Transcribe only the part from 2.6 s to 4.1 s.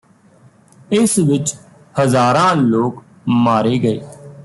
ਲੋਕ ਮਾਰੇ ਗਏ